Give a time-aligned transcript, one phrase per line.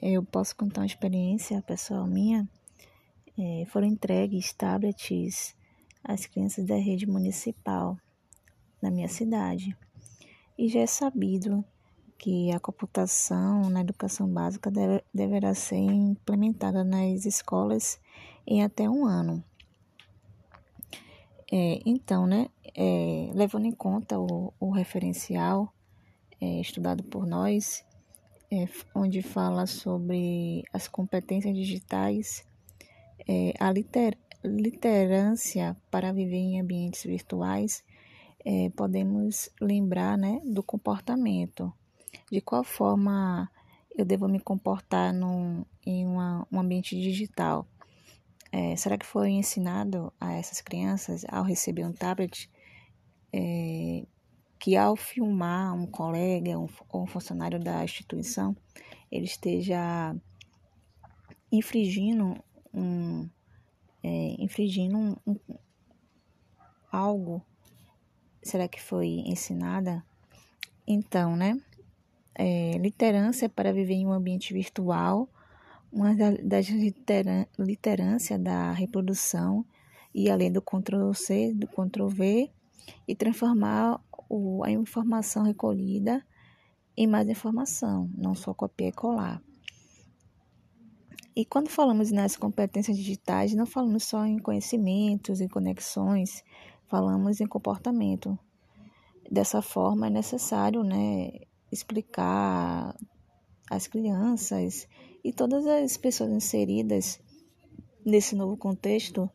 [0.00, 2.48] eu posso contar uma experiência pessoal minha.
[3.38, 5.54] É, foram entregues tablets
[6.02, 7.96] às crianças da rede municipal
[8.80, 9.76] da minha cidade.
[10.56, 11.64] E já é sabido
[12.18, 18.00] que a computação na educação básica deve, deverá ser implementada nas escolas
[18.46, 19.42] em até um ano.
[21.50, 25.72] É, então, né, é, levando em conta o, o referencial
[26.40, 27.84] é, estudado por nós,
[28.50, 32.46] é, onde fala sobre as competências digitais,
[33.28, 37.84] é, a liter, literância para viver em ambientes virtuais,
[38.44, 41.72] é, podemos lembrar né, do comportamento
[42.30, 43.50] de qual forma
[43.96, 47.66] eu devo me comportar num, em uma, um ambiente digital.
[48.50, 52.48] É, será que foi ensinado a essas crianças, ao receber um tablet,
[53.32, 53.38] é,
[54.58, 58.56] que ao filmar um colega um, ou um funcionário da instituição,
[59.10, 60.14] ele esteja
[61.50, 62.36] infringindo
[62.74, 63.28] um,
[64.02, 65.38] é, infringindo um, um,
[66.90, 67.44] algo?
[68.42, 70.04] Será que foi ensinada?
[70.86, 71.60] Então, né?
[72.38, 75.28] é, literância para viver em um ambiente virtual,
[75.92, 76.68] uma das
[77.58, 79.66] literância da reprodução
[80.14, 82.50] e além do Ctrl-C, do Ctrl-V
[83.06, 86.24] e transformar o, a informação recolhida
[86.96, 89.42] em mais informação, não só copiar e colar.
[91.34, 96.42] E quando falamos nas competências digitais, não falamos só em conhecimentos e conexões,
[96.88, 98.36] falamos em comportamento.
[99.30, 101.30] Dessa forma, é necessário né,
[101.70, 102.96] explicar
[103.70, 104.88] às crianças
[105.22, 107.20] e todas as pessoas inseridas
[108.04, 109.30] nesse novo contexto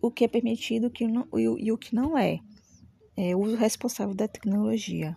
[0.00, 0.92] o que é permitido
[1.36, 2.40] e, e o que não é.
[3.22, 5.14] É o uso responsável da tecnologia.